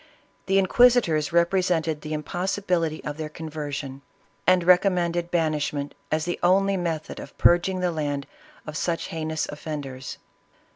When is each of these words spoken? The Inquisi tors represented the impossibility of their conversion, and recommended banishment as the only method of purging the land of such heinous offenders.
The 0.47 0.57
Inquisi 0.57 1.03
tors 1.03 1.31
represented 1.31 2.01
the 2.01 2.13
impossibility 2.13 3.03
of 3.03 3.17
their 3.17 3.29
conversion, 3.29 4.01
and 4.47 4.63
recommended 4.63 5.29
banishment 5.29 5.93
as 6.11 6.25
the 6.25 6.39
only 6.41 6.75
method 6.75 7.19
of 7.19 7.37
purging 7.37 7.81
the 7.81 7.91
land 7.91 8.25
of 8.65 8.75
such 8.75 9.09
heinous 9.09 9.47
offenders. 9.49 10.17